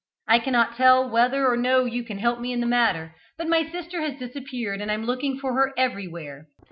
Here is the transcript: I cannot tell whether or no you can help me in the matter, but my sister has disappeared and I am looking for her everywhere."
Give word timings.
I 0.27 0.39
cannot 0.39 0.75
tell 0.77 1.07
whether 1.07 1.47
or 1.47 1.55
no 1.55 1.85
you 1.85 2.03
can 2.03 2.17
help 2.17 2.39
me 2.39 2.51
in 2.51 2.59
the 2.59 2.65
matter, 2.65 3.13
but 3.37 3.47
my 3.47 3.69
sister 3.71 4.01
has 4.01 4.17
disappeared 4.17 4.81
and 4.81 4.89
I 4.89 4.95
am 4.95 5.05
looking 5.05 5.37
for 5.37 5.53
her 5.53 5.73
everywhere." 5.77 6.47